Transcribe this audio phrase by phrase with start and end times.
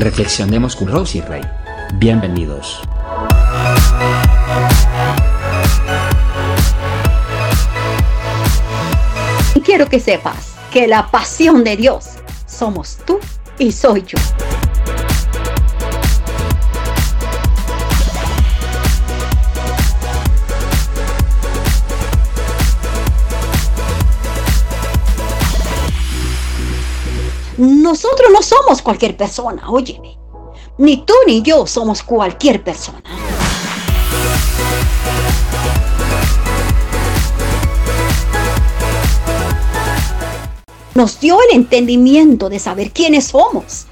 [0.00, 1.42] Reflexionemos con Rosy Rey.
[1.96, 2.80] Bienvenidos.
[9.54, 12.12] Y quiero que sepas que la pasión de Dios
[12.46, 13.18] somos tú
[13.58, 14.16] y soy yo.
[27.60, 30.16] Nosotros no somos cualquier persona, óyeme.
[30.78, 33.02] Ni tú ni yo somos cualquier persona.
[40.94, 43.84] Nos dio el entendimiento de saber quiénes somos.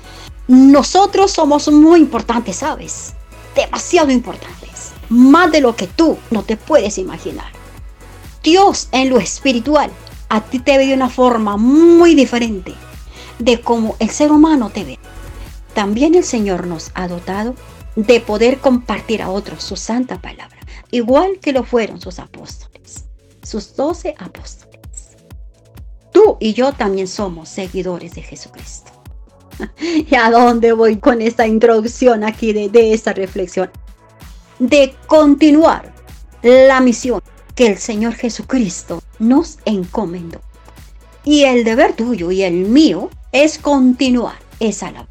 [0.46, 3.12] Nosotros somos muy importantes, ¿sabes?
[3.54, 4.92] Demasiado importantes.
[5.10, 7.52] Más de lo que tú no te puedes imaginar.
[8.42, 9.90] Dios en lo espiritual
[10.30, 12.74] a ti te ve de una forma muy diferente
[13.38, 14.98] de cómo el ser humano te ve.
[15.74, 17.54] También el Señor nos ha dotado
[17.96, 20.59] de poder compartir a otros su santa palabra,
[20.90, 23.04] igual que lo fueron sus apóstoles,
[23.43, 24.79] sus doce apóstoles.
[26.12, 28.93] Tú y yo también somos seguidores de Jesucristo.
[29.80, 33.71] ¿Y a dónde voy con esta introducción aquí de, de esta reflexión?
[34.59, 35.93] De continuar
[36.43, 37.21] la misión
[37.55, 40.40] que el Señor Jesucristo nos encomendó.
[41.30, 45.09] Y el deber tuyo y el mío es continuar esa labor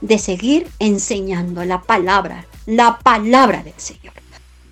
[0.00, 4.14] de seguir enseñando la palabra, la palabra del Señor.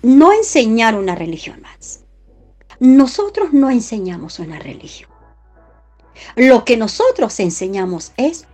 [0.01, 2.01] No enseñar una religión más.
[2.81, 5.09] Nosotros no enseñamos una religión.
[6.35, 8.45] Lo que nosotros enseñamos es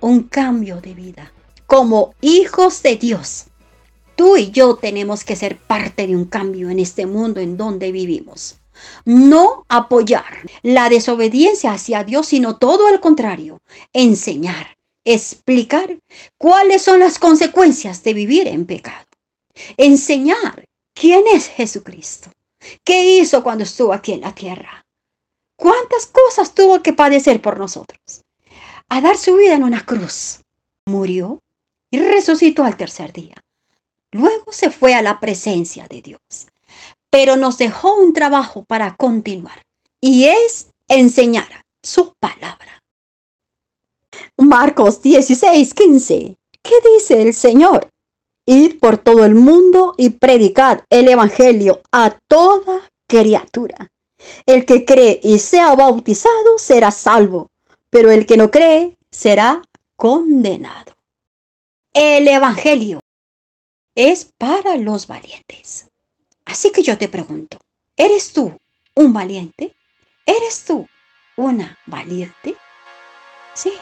[0.00, 1.34] un cambio de vida.
[1.66, 3.48] Como hijos de Dios,
[4.16, 7.92] tú y yo tenemos que ser parte de un cambio en este mundo en donde
[7.92, 8.58] vivimos.
[9.04, 13.58] No apoyar la desobediencia hacia Dios, sino todo al contrario,
[13.92, 15.98] enseñar, explicar
[16.38, 19.04] cuáles son las consecuencias de vivir en pecado.
[19.76, 20.64] Enseñar
[20.94, 22.30] quién es Jesucristo,
[22.84, 24.84] qué hizo cuando estuvo aquí en la tierra,
[25.56, 28.22] cuántas cosas tuvo que padecer por nosotros,
[28.88, 30.40] a dar su vida en una cruz.
[30.86, 31.40] Murió
[31.90, 33.36] y resucitó al tercer día.
[34.12, 36.20] Luego se fue a la presencia de Dios
[37.14, 39.62] pero nos dejó un trabajo para continuar
[40.00, 42.82] y es enseñar su palabra.
[44.36, 46.34] Marcos 16, 15.
[46.60, 47.88] ¿Qué dice el Señor?
[48.46, 53.86] Id por todo el mundo y predicad el Evangelio a toda criatura.
[54.44, 57.46] El que cree y sea bautizado será salvo,
[57.90, 59.62] pero el que no cree será
[59.94, 60.94] condenado.
[61.92, 62.98] El Evangelio
[63.94, 65.86] es para los valientes.
[66.44, 67.58] Así que yo te pregunto,
[67.96, 68.56] ¿eres tú
[68.94, 69.74] un valiente?
[70.26, 70.86] ¿Eres tú
[71.36, 72.56] una valiente?
[73.54, 73.72] Sí.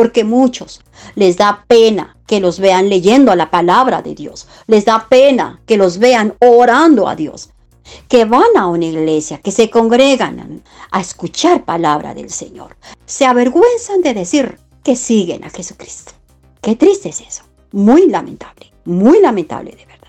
[0.00, 0.80] porque muchos
[1.14, 5.60] les da pena que los vean leyendo a la palabra de Dios, les da pena
[5.66, 7.50] que los vean orando a Dios,
[8.08, 12.76] que van a una iglesia, que se congregan a escuchar palabra del Señor,
[13.06, 16.12] se avergüenzan de decir que siguen a Jesucristo.
[16.60, 20.08] Qué triste es eso, muy lamentable, muy lamentable de verdad.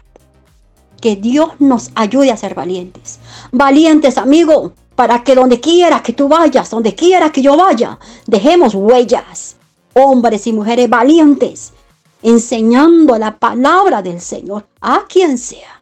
[1.01, 3.19] Que Dios nos ayude a ser valientes.
[3.51, 7.97] Valientes, amigo, para que donde quiera que tú vayas, donde quiera que yo vaya,
[8.27, 9.55] dejemos huellas,
[9.93, 11.73] hombres y mujeres valientes,
[12.21, 15.81] enseñando la palabra del Señor a quien sea.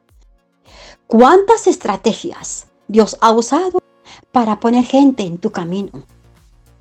[1.07, 3.81] ¿Cuántas estrategias Dios ha usado
[4.31, 6.03] para poner gente en tu camino?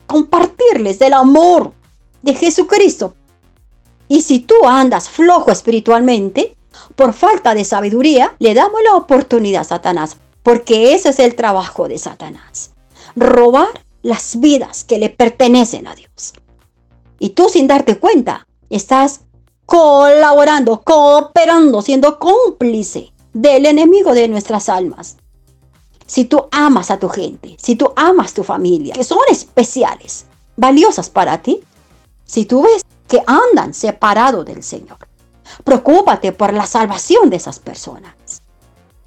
[0.06, 1.72] Compartirles del amor
[2.22, 3.15] de Jesucristo.
[4.09, 6.56] Y si tú andas flojo espiritualmente,
[6.95, 11.89] por falta de sabiduría, le damos la oportunidad a Satanás, porque ese es el trabajo
[11.89, 12.72] de Satanás.
[13.16, 13.69] Robar
[14.03, 16.33] las vidas que le pertenecen a Dios.
[17.18, 19.22] Y tú sin darte cuenta, estás
[19.66, 25.16] colaborando, cooperando, siendo cómplice del enemigo de nuestras almas.
[26.06, 30.24] Si tú amas a tu gente, si tú amas tu familia, que son especiales,
[30.56, 31.60] valiosas para ti,
[32.24, 34.98] si tú ves que andan separados del Señor,
[35.64, 38.14] preocúpate por la salvación de esas personas.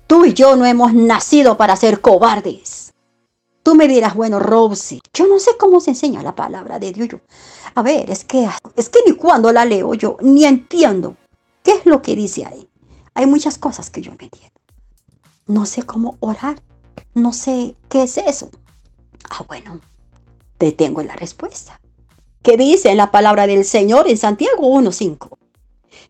[0.05, 2.90] Tú y yo no hemos nacido para ser cobardes.
[3.63, 7.09] Tú me dirás, bueno, Rosie, yo no sé cómo se enseña la palabra de Dios.
[7.75, 11.15] a ver, es que, es que ni cuando la leo yo, ni entiendo
[11.63, 12.67] qué es lo que dice ahí.
[13.13, 14.59] Hay muchas cosas que yo no entiendo.
[15.47, 16.61] No sé cómo orar.
[17.13, 18.49] No sé qué es eso.
[19.29, 19.79] Ah, bueno,
[20.57, 21.79] te tengo la respuesta.
[22.41, 25.37] ¿Qué dice en la palabra del Señor en Santiago 1.5?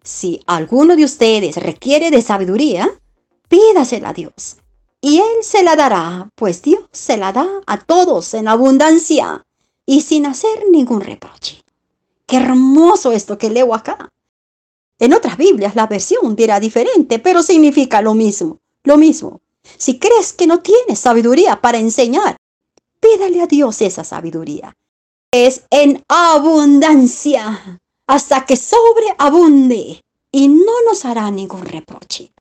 [0.04, 2.90] Si alguno de ustedes requiere de sabiduría,
[3.48, 4.58] pídasela a Dios.
[5.02, 9.44] Y Él se la dará, pues Dios se la da a todos en abundancia
[9.86, 11.64] y sin hacer ningún reproche.
[12.28, 14.10] Qué hermoso esto que leo acá.
[15.00, 19.42] En otras Biblias la versión dirá diferente, pero significa lo mismo, lo mismo.
[19.78, 22.38] Si crees que no tienes sabiduría para enseñar,
[23.00, 24.78] pídale a Dios esa sabiduría.
[25.32, 32.32] Es en abundancia, hasta que sobreabunde, y no nos hará ningún reproche.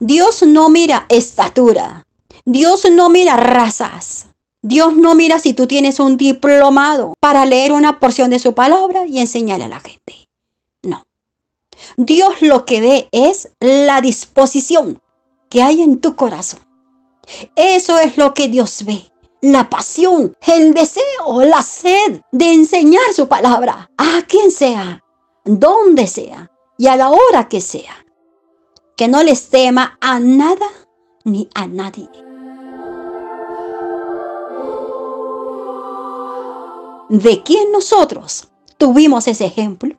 [0.00, 2.06] Dios no mira estatura,
[2.44, 4.26] Dios no mira razas,
[4.62, 9.06] Dios no mira si tú tienes un diplomado para leer una porción de su palabra
[9.06, 10.28] y enseñarle a la gente.
[10.82, 11.04] No.
[11.96, 15.00] Dios lo que ve es la disposición
[15.48, 16.60] que hay en tu corazón.
[17.54, 19.10] Eso es lo que Dios ve.
[19.40, 25.04] La pasión, el deseo, la sed de enseñar su palabra a quien sea,
[25.44, 28.05] donde sea y a la hora que sea.
[28.96, 30.66] Que no les tema a nada
[31.24, 32.08] ni a nadie.
[37.10, 38.48] ¿De quién nosotros
[38.78, 39.94] tuvimos ese ejemplo?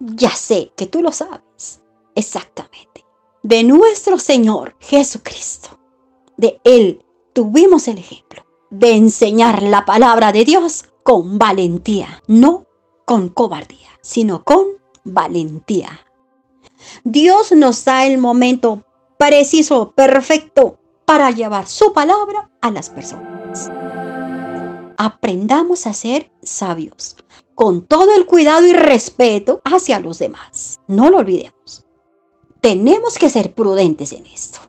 [0.00, 1.80] Ya sé que tú lo sabes.
[2.16, 3.04] Exactamente.
[3.44, 5.78] De nuestro Señor Jesucristo.
[6.36, 12.66] De Él tuvimos el ejemplo de enseñar la palabra de Dios con valentía, no
[13.04, 14.66] con cobardía, sino con
[15.04, 16.03] valentía.
[17.04, 18.84] Dios nos da el momento
[19.18, 23.70] preciso, perfecto, para llevar su palabra a las personas.
[24.96, 27.16] Aprendamos a ser sabios,
[27.54, 30.80] con todo el cuidado y respeto hacia los demás.
[30.86, 31.84] No lo olvidemos.
[32.60, 34.60] Tenemos que ser prudentes en esto.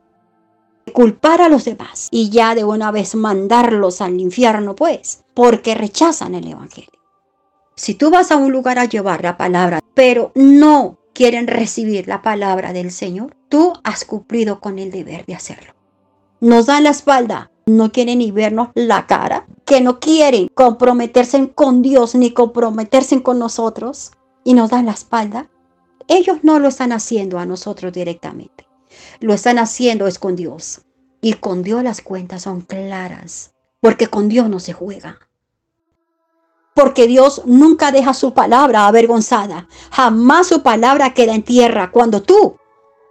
[0.92, 6.34] Culpar a los demás y ya de una vez mandarlos al infierno, pues, porque rechazan
[6.34, 6.90] el Evangelio.
[7.74, 12.20] Si tú vas a un lugar a llevar la palabra, pero no quieren recibir la
[12.20, 15.72] palabra del Señor, tú has cumplido con el deber de hacerlo.
[16.40, 21.80] Nos dan la espalda, no quieren ni vernos la cara, que no quieren comprometerse con
[21.80, 24.12] Dios ni comprometerse con nosotros
[24.44, 25.48] y nos dan la espalda,
[26.06, 28.66] ellos no lo están haciendo a nosotros directamente.
[29.18, 30.82] Lo están haciendo es con Dios.
[31.22, 35.18] Y con Dios las cuentas son claras, porque con Dios no se juega.
[36.76, 39.66] Porque Dios nunca deja su palabra avergonzada.
[39.90, 42.58] Jamás su palabra queda en tierra cuando tú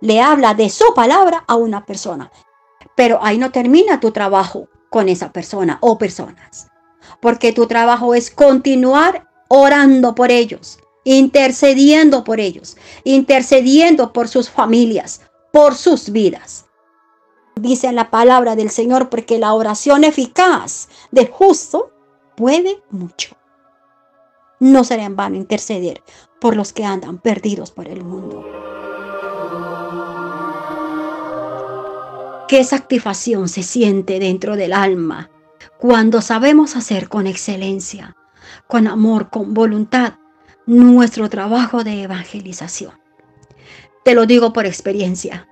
[0.01, 2.31] le hablas de su palabra a una persona.
[2.95, 6.67] Pero ahí no termina tu trabajo con esa persona o personas.
[7.19, 15.21] Porque tu trabajo es continuar orando por ellos, intercediendo por ellos, intercediendo por sus familias,
[15.51, 16.65] por sus vidas.
[17.55, 21.89] Dice la palabra del Señor, porque la oración eficaz del justo
[22.35, 23.35] puede mucho.
[24.65, 26.01] No será en vano interceder
[26.41, 28.43] por los que andan perdidos por el mundo.
[32.47, 35.29] Qué satisfacción se siente dentro del alma
[35.77, 38.15] cuando sabemos hacer con excelencia,
[38.65, 40.15] con amor, con voluntad,
[40.65, 42.93] nuestro trabajo de evangelización.
[44.03, 45.47] Te lo digo por experiencia.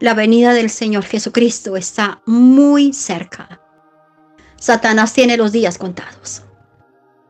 [0.00, 3.60] La venida del Señor Jesucristo está muy cerca.
[4.56, 6.42] Satanás tiene los días contados.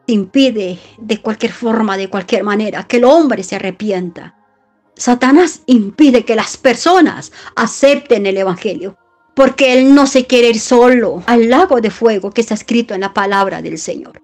[0.08, 4.34] Impide de cualquier forma, de cualquier manera, que el hombre se arrepienta
[4.98, 8.98] Satanás impide que las personas acepten el Evangelio,
[9.34, 13.02] porque él no se quiere ir solo al lago de fuego que está escrito en
[13.02, 14.20] la palabra del Señor.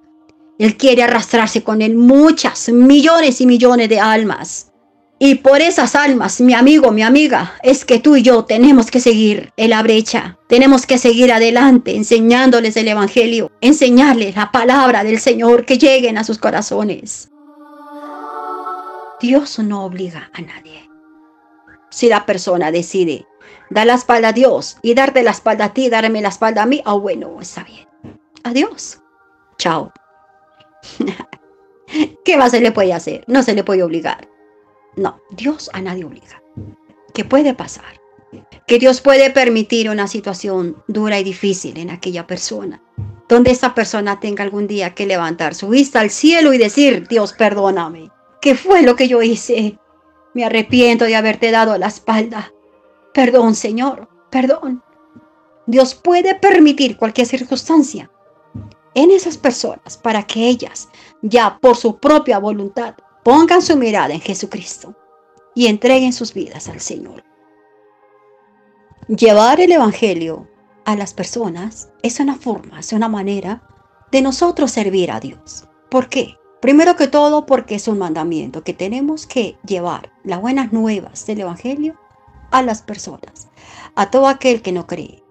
[0.59, 4.73] Él quiere arrastrarse con él muchas, millones y millones de almas.
[5.27, 9.01] Y por esas almas, mi amigo, mi amiga, es que tú y yo tenemos que
[9.01, 10.37] seguir en la brecha.
[10.49, 16.25] Tenemos que seguir adelante enseñándoles el Evangelio, enseñarles la palabra del Señor que lleguen a
[16.25, 17.31] sus corazones.
[19.19, 20.91] Dios no obliga a nadie.
[21.89, 23.27] Si la persona decide
[23.71, 26.67] dar la espalda a Dios y darte la espalda a ti, darme la espalda a
[26.67, 27.89] mí, ah, bueno, está bien.
[28.43, 29.01] Adiós.
[29.57, 29.91] Chao.
[32.27, 33.25] ¿Qué más se le puede hacer?
[33.27, 34.34] No se le puede obligar.
[34.97, 36.43] No, Dios a nadie obliga.
[37.13, 38.01] ¿Qué puede pasar?
[38.67, 42.83] Que Dios puede permitir una situación dura y difícil en aquella persona,
[43.29, 47.33] donde esa persona tenga algún día que levantar su vista al cielo y decir, Dios,
[47.33, 48.11] perdóname.
[48.41, 49.79] ¿Qué fue lo que yo hice?
[50.35, 52.53] Me arrepiento de haberte dado la espalda.
[53.13, 54.83] Perdón, Señor, perdón.
[55.67, 58.11] Dios puede permitir cualquier circunstancia
[58.95, 60.89] en esas personas para que ellas,
[61.23, 64.95] ya por su propia voluntad, pongan su mirada en Jesucristo
[65.55, 67.25] y entreguen sus vidas al Señor.
[69.09, 70.49] Llevar el Evangelio
[70.85, 73.67] a las personas es una forma, es una manera
[74.13, 75.67] de nosotros servir a Dios.
[75.91, 76.37] ¿Por qué?
[76.61, 81.41] Primero que todo porque es un mandamiento que tenemos que llevar las buenas nuevas del
[81.41, 81.99] Evangelio
[82.51, 83.49] a las personas,
[83.95, 85.23] a todo aquel que no cree.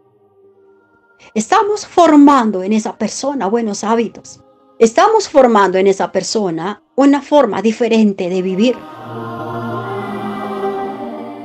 [1.33, 4.42] Estamos formando en esa persona buenos hábitos.
[4.79, 8.75] Estamos formando en esa persona una forma diferente de vivir.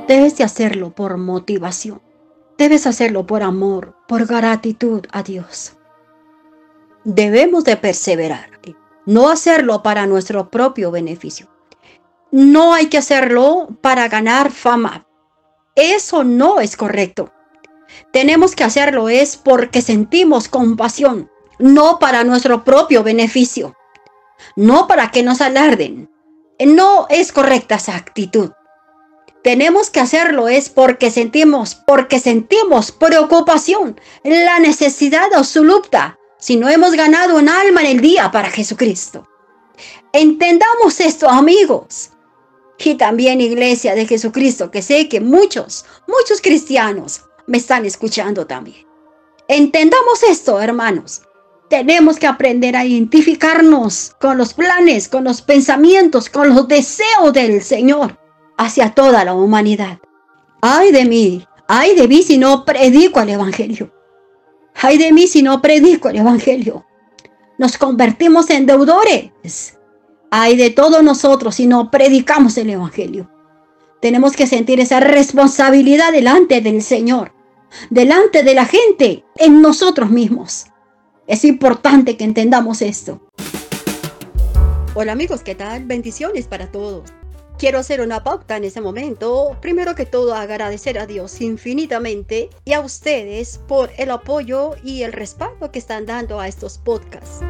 [0.07, 2.01] Debes de hacerlo por motivación.
[2.57, 5.77] Debes hacerlo por amor, por gratitud a Dios.
[7.03, 8.59] Debemos de perseverar,
[9.05, 11.47] no hacerlo para nuestro propio beneficio.
[12.31, 15.07] No hay que hacerlo para ganar fama.
[15.75, 17.31] Eso no es correcto.
[18.11, 21.29] Tenemos que hacerlo es porque sentimos compasión,
[21.59, 23.75] no para nuestro propio beneficio,
[24.55, 26.09] no para que nos alarden.
[26.59, 28.51] No es correcta esa actitud.
[29.43, 36.93] Tenemos que hacerlo es porque sentimos, porque sentimos preocupación, la necesidad absoluta, si no hemos
[36.93, 39.27] ganado un alma en el día para Jesucristo.
[40.11, 42.11] Entendamos esto, amigos.
[42.79, 48.87] Y también iglesia de Jesucristo, que sé que muchos, muchos cristianos me están escuchando también.
[49.47, 51.21] Entendamos esto, hermanos.
[51.69, 57.61] Tenemos que aprender a identificarnos con los planes, con los pensamientos, con los deseos del
[57.61, 58.17] Señor
[58.57, 59.99] hacia toda la humanidad.
[60.61, 63.93] Ay de mí, ay de mí si no predico el Evangelio.
[64.81, 66.85] Ay de mí si no predico el Evangelio.
[67.59, 69.77] Nos convertimos en deudores.
[70.31, 73.29] Ay de todos nosotros si no predicamos el Evangelio.
[74.01, 77.31] Tenemos que sentir esa responsabilidad delante del Señor,
[77.91, 80.65] delante de la gente, en nosotros mismos.
[81.29, 83.21] Es importante que entendamos esto.
[84.95, 85.85] Hola amigos, ¿qué tal?
[85.85, 87.11] Bendiciones para todos.
[87.59, 89.55] Quiero hacer una pauta en ese momento.
[89.61, 95.13] Primero que todo, agradecer a Dios infinitamente y a ustedes por el apoyo y el
[95.13, 97.41] respaldo que están dando a estos podcasts.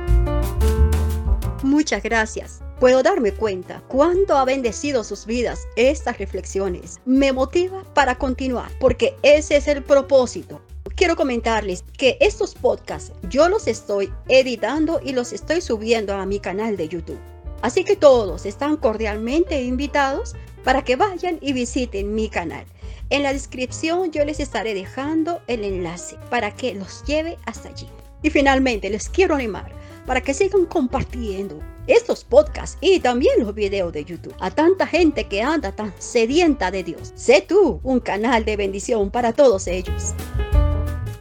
[1.64, 2.60] Muchas gracias.
[2.82, 7.00] Puedo darme cuenta cuánto ha bendecido sus vidas estas reflexiones.
[7.06, 10.60] Me motiva para continuar porque ese es el propósito.
[11.00, 16.42] Quiero comentarles que estos podcasts yo los estoy editando y los estoy subiendo a mi
[16.42, 17.18] canal de YouTube.
[17.62, 22.66] Así que todos están cordialmente invitados para que vayan y visiten mi canal.
[23.10, 27.88] En la descripción yo les estaré dejando el enlace para que los lleve hasta allí.
[28.22, 29.72] Y finalmente les quiero animar
[30.06, 35.28] para que sigan compartiendo estos podcasts y también los videos de YouTube a tanta gente
[35.28, 37.14] que anda tan sedienta de Dios.
[37.16, 40.14] Sé tú un canal de bendición para todos ellos.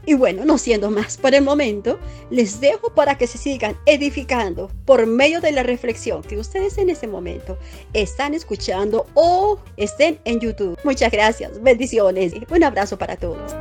[0.08, 1.98] Y bueno, no siendo más por el momento,
[2.30, 6.88] les dejo para que se sigan edificando por medio de la reflexión que ustedes en
[6.88, 7.58] este momento
[7.92, 10.78] están escuchando o estén en YouTube.
[10.82, 13.54] Muchas gracias, bendiciones y un abrazo para todos.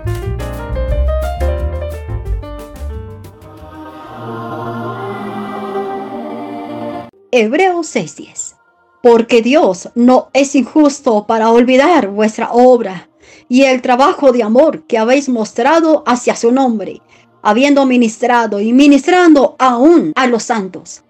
[7.29, 8.55] Hebreos 6:10
[9.03, 13.06] Porque Dios no es injusto para olvidar vuestra obra
[13.49, 17.01] y el trabajo de amor que habéis mostrado hacia su nombre,
[17.41, 21.03] habiendo ministrado y ministrando aún a los santos.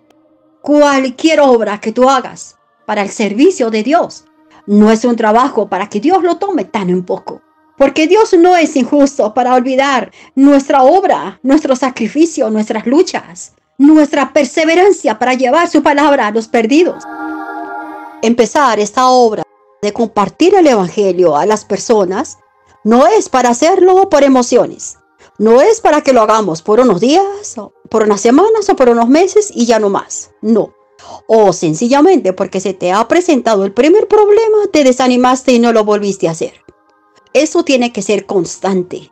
[0.61, 4.25] Cualquier obra que tú hagas para el servicio de Dios
[4.65, 7.41] no es un trabajo para que Dios lo tome tan en poco.
[7.77, 15.19] Porque Dios no es injusto para olvidar nuestra obra, nuestro sacrificio, nuestras luchas, nuestra perseverancia
[15.19, 17.03] para llevar su palabra a los perdidos.
[18.23, 19.46] Empezar esta obra
[19.81, 22.39] de compartir el Evangelio a las personas
[22.83, 24.97] no es para hacerlo por emociones.
[25.37, 27.55] No es para que lo hagamos por unos días,
[27.89, 30.31] por unas semanas o por unos meses y ya no más.
[30.41, 30.73] No.
[31.27, 35.83] O sencillamente porque se te ha presentado el primer problema, te desanimaste y no lo
[35.83, 36.63] volviste a hacer.
[37.33, 39.11] Eso tiene que ser constante.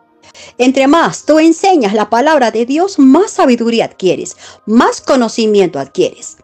[0.58, 6.38] Entre más tú enseñas la palabra de Dios, más sabiduría adquieres, más conocimiento adquieres.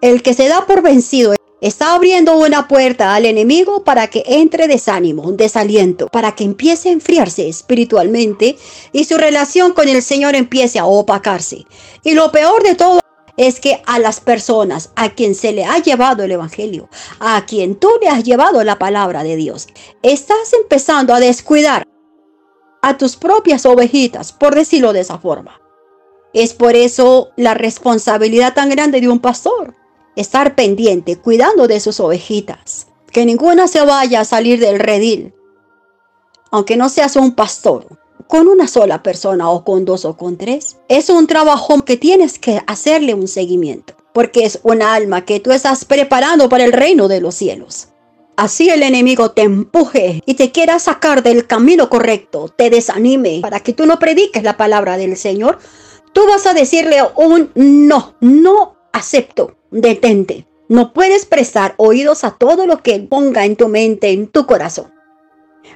[0.00, 4.68] El que se da por vencido Está abriendo una puerta al enemigo para que entre
[4.68, 8.58] desánimo, desaliento, para que empiece a enfriarse espiritualmente
[8.92, 11.64] y su relación con el Señor empiece a opacarse.
[12.04, 13.00] Y lo peor de todo
[13.38, 17.76] es que a las personas a quien se le ha llevado el Evangelio, a quien
[17.76, 19.66] tú le has llevado la palabra de Dios,
[20.02, 21.84] estás empezando a descuidar
[22.82, 25.58] a tus propias ovejitas, por decirlo de esa forma.
[26.34, 29.74] Es por eso la responsabilidad tan grande de un pastor
[30.16, 35.32] estar pendiente, cuidando de sus ovejitas, que ninguna se vaya a salir del redil.
[36.50, 37.86] Aunque no seas un pastor,
[38.26, 42.38] con una sola persona o con dos o con tres, es un trabajo que tienes
[42.38, 47.08] que hacerle un seguimiento, porque es un alma que tú estás preparando para el reino
[47.08, 47.88] de los cielos.
[48.36, 53.60] Así el enemigo te empuje y te quiera sacar del camino correcto, te desanime para
[53.60, 55.58] que tú no prediques la palabra del Señor.
[56.12, 60.46] Tú vas a decirle un no, no acepto, detente.
[60.68, 64.92] No puedes prestar oídos a todo lo que ponga en tu mente, en tu corazón.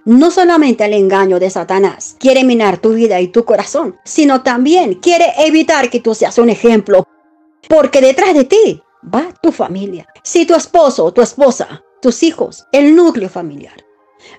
[0.04, 4.94] No solamente el engaño de Satanás quiere minar tu vida y tu corazón, sino también
[4.94, 7.06] quiere evitar que tú seas un ejemplo.
[7.68, 10.06] Porque detrás de ti va tu familia.
[10.22, 13.84] Si tu esposo tu esposa tus hijos, el núcleo familiar.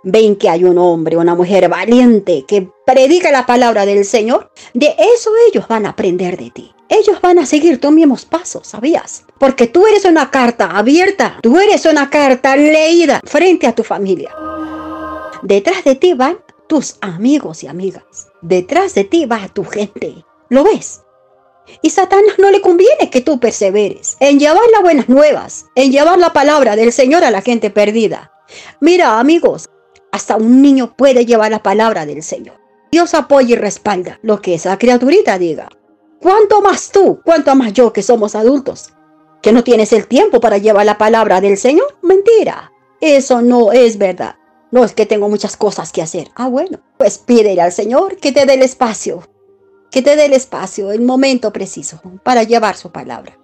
[0.03, 4.51] Ven que hay un hombre, una mujer valiente que predica la palabra del Señor.
[4.74, 6.74] De eso ellos van a aprender de ti.
[6.89, 9.25] Ellos van a seguir tus mismos pasos, ¿sabías?
[9.41, 14.29] Porque tú eres una carta abierta, tú eres una carta leída frente a tu familia.
[15.41, 16.38] Detrás de ti van
[16.69, 18.27] tus amigos y amigas.
[18.43, 20.24] Detrás de ti va tu gente.
[20.50, 21.01] ¿Lo ves?
[21.81, 26.19] Y Satanás no le conviene que tú perseveres en llevar las buenas nuevas, en llevar
[26.19, 28.31] la palabra del Señor a la gente perdida.
[28.79, 29.67] Mira, amigos,
[30.12, 32.57] hasta un niño puede llevar la palabra del Señor.
[32.91, 35.67] Dios apoya y respalda lo que esa criaturita diga.
[36.19, 37.21] ¿Cuánto más tú?
[37.25, 38.91] ¿Cuánto más yo que somos adultos?
[39.41, 41.98] ¿Que no tienes el tiempo para llevar la palabra del Señor?
[42.01, 42.71] Mentira.
[43.00, 44.36] Eso no es verdad.
[44.71, 46.29] No es que tengo muchas cosas que hacer.
[46.36, 49.24] Ah, bueno, pues pídele al Señor que te dé el espacio
[49.91, 53.38] que te dé el espacio, el momento preciso para llevar su palabra.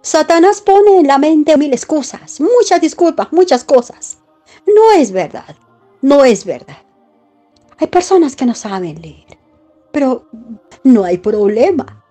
[0.00, 4.18] Satanás pone en la mente mil excusas, muchas disculpas, muchas cosas.
[4.66, 5.56] No es verdad,
[6.00, 6.78] no es verdad.
[7.78, 9.38] Hay personas que no saben leer,
[9.92, 10.28] pero
[10.84, 12.04] no hay problema.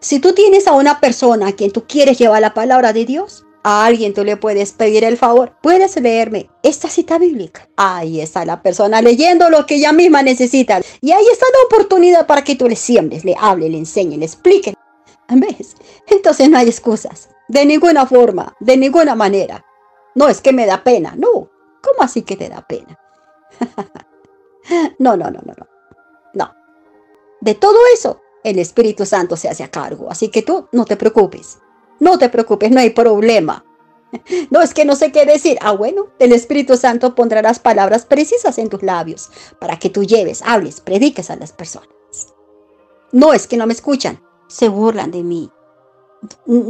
[0.00, 3.46] Si tú tienes a una persona a quien tú quieres llevar la palabra de Dios,
[3.68, 5.56] a alguien tú le puedes pedir el favor.
[5.60, 7.68] Puedes leerme esta cita bíblica.
[7.76, 10.80] Ahí está la persona leyendo lo que ella misma necesita.
[11.00, 14.26] Y ahí está la oportunidad para que tú le siembres, le hable, le enseñe, le
[14.26, 14.74] explique.
[15.28, 15.74] ¿Ves?
[16.06, 17.28] Entonces no hay excusas.
[17.48, 19.64] De ninguna forma, de ninguna manera.
[20.14, 21.14] No es que me da pena.
[21.16, 21.50] No.
[21.82, 22.96] ¿Cómo así que te da pena?
[25.00, 25.66] no, no, no, no, no.
[26.34, 26.54] No.
[27.40, 30.08] De todo eso, el Espíritu Santo se hace cargo.
[30.08, 31.58] Así que tú no te preocupes.
[31.98, 33.64] No te preocupes, no hay problema.
[34.50, 35.58] No es que no sé qué decir.
[35.60, 40.04] Ah, bueno, el Espíritu Santo pondrá las palabras precisas en tus labios para que tú
[40.04, 41.88] lleves, hables, prediques a las personas.
[43.10, 45.50] No es que no me escuchan, se burlan de mí.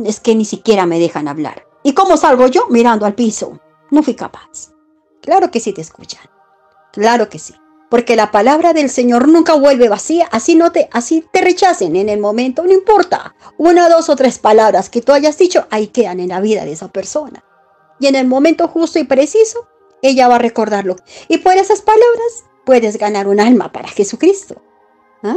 [0.07, 1.67] Es que ni siquiera me dejan hablar.
[1.83, 2.69] ¿Y cómo salgo yo?
[2.71, 3.61] Mirando al piso.
[3.91, 4.73] No fui capaz.
[5.21, 6.25] Claro que sí te escuchan.
[6.93, 7.55] Claro que sí
[7.89, 12.09] porque la palabra del Señor nunca vuelve vacía, así no te, así te rechacen en
[12.09, 13.35] el momento, no importa.
[13.59, 16.73] Una, dos o tres palabras que tú hayas dicho, ahí quedan en la vida de
[16.73, 17.45] esa persona.
[18.01, 19.69] Y en el momento justo y preciso,
[20.03, 20.97] ella va a recordarlo.
[21.29, 24.61] Y por esas palabras puedes ganar un alma para Jesucristo.
[25.23, 25.37] ¿Ah?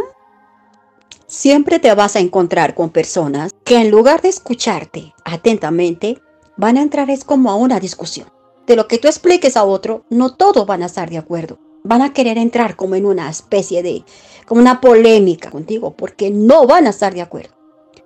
[1.27, 6.19] Siempre te vas a encontrar con personas que en lugar de escucharte atentamente,
[6.57, 8.27] van a entrar es como a una discusión.
[8.65, 12.01] De lo que tú expliques a otro, no todos van a estar de acuerdo van
[12.01, 14.03] a querer entrar como en una especie de,
[14.45, 17.55] como una polémica contigo, porque no van a estar de acuerdo.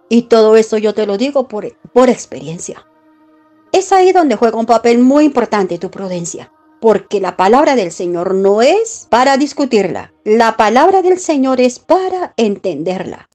[0.09, 2.85] Y todo eso yo te lo digo por, por experiencia.
[3.71, 8.35] Es ahí donde juega un papel muy importante tu prudencia, porque la palabra del Señor
[8.35, 13.29] no es para discutirla, la palabra del Señor es para entenderla.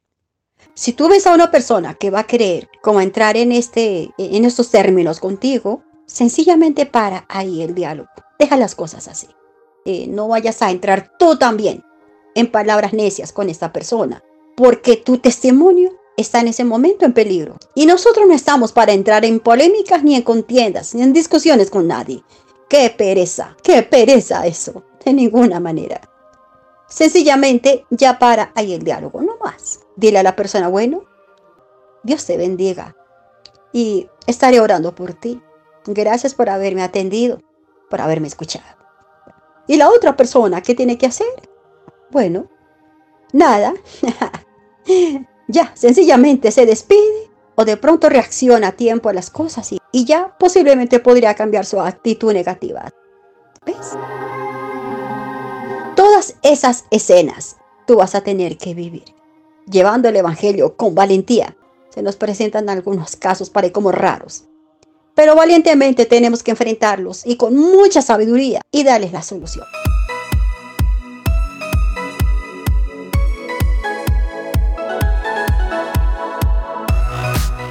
[0.75, 4.45] Si tú ves a una persona que va a querer como entrar en, este, en
[4.45, 8.09] estos términos contigo, sencillamente para ahí el diálogo.
[8.39, 9.27] Deja las cosas así.
[9.85, 11.85] Eh, no vayas a entrar tú también
[12.35, 14.23] en palabras necias con esta persona,
[14.57, 17.57] porque tu testimonio está en ese momento en peligro.
[17.75, 21.87] Y nosotros no estamos para entrar en polémicas, ni en contiendas, ni en discusiones con
[21.87, 22.23] nadie.
[22.69, 23.57] ¡Qué pereza!
[23.63, 24.85] ¡Qué pereza eso!
[25.05, 26.01] De ninguna manera.
[26.89, 29.81] Sencillamente ya para ahí el diálogo, no más.
[29.97, 31.05] Dile a la persona, bueno,
[32.03, 32.97] Dios te bendiga
[33.73, 35.41] y estaré orando por ti.
[35.87, 37.41] Gracias por haberme atendido,
[37.89, 38.78] por haberme escuchado.
[39.69, 41.29] ¿Y la otra persona qué tiene que hacer?
[42.11, 42.49] Bueno,
[43.33, 43.75] nada.
[45.49, 50.37] ya, sencillamente se despide o de pronto reacciona a tiempo a las cosas y, ya
[50.39, 52.89] posiblemente podría cambiar su actitud negativa.
[53.67, 53.97] ¿Ves?
[55.95, 59.15] Todas esas escenas tú vas a tener que vivir,
[59.71, 61.57] llevando el Evangelio con valentía.
[61.91, 64.45] Se nos presentan algunos casos para como raros,
[65.19, 69.67] pero valientemente tenemos que enfrentarlos y con mucha sabiduría y darles la solución.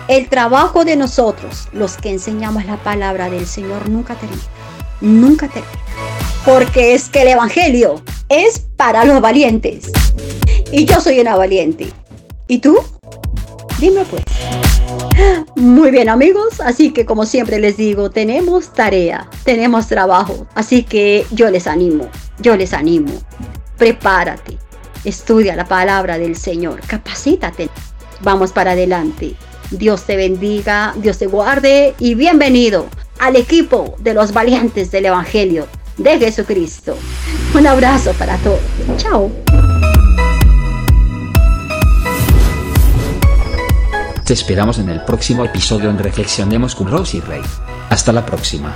[0.10, 4.43] El trabajo de nosotros, los que enseñamos la palabra del Señor, nunca termina.
[4.99, 5.79] Nunca termina.
[6.43, 9.89] Porque es que el Evangelio es para los valientes.
[10.73, 11.93] Y yo soy una valiente.
[12.49, 12.77] ¿Y tú?
[13.79, 14.66] Dime pues.
[15.56, 21.26] Muy bien amigos, así que como siempre les digo, tenemos tarea, tenemos trabajo, así que
[21.32, 22.08] yo les animo,
[22.39, 23.12] yo les animo,
[23.78, 24.58] prepárate,
[25.04, 27.69] estudia la palabra del Señor, capacítate,
[28.21, 29.36] vamos para adelante.
[29.71, 32.86] Dios te bendiga, Dios te guarde y bienvenido
[33.19, 36.97] al equipo de los valientes del Evangelio de Jesucristo.
[37.54, 38.62] Un abrazo para todos.
[38.97, 39.32] Chao.
[44.28, 47.42] Te esperamos en el próximo episodio en Reflexionemos con Rosy Rey.
[47.90, 48.76] Hasta la próxima.